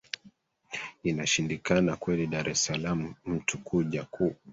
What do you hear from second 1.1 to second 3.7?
na shindikana kweli dar es salaam mtu